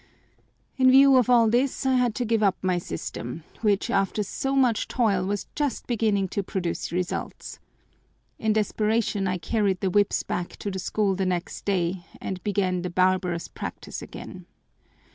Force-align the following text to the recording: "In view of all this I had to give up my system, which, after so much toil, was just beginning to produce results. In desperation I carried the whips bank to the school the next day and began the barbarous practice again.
"In 0.77 0.89
view 0.89 1.15
of 1.15 1.29
all 1.29 1.47
this 1.47 1.85
I 1.85 1.93
had 1.93 2.15
to 2.15 2.25
give 2.25 2.41
up 2.41 2.57
my 2.63 2.79
system, 2.79 3.43
which, 3.61 3.91
after 3.91 4.23
so 4.23 4.55
much 4.55 4.87
toil, 4.87 5.27
was 5.27 5.45
just 5.55 5.85
beginning 5.85 6.27
to 6.29 6.41
produce 6.41 6.91
results. 6.91 7.59
In 8.39 8.51
desperation 8.53 9.27
I 9.27 9.37
carried 9.37 9.79
the 9.79 9.91
whips 9.91 10.23
bank 10.23 10.57
to 10.57 10.71
the 10.71 10.79
school 10.79 11.13
the 11.13 11.27
next 11.27 11.65
day 11.65 12.03
and 12.19 12.43
began 12.43 12.81
the 12.81 12.89
barbarous 12.89 13.47
practice 13.47 14.01
again. 14.01 14.47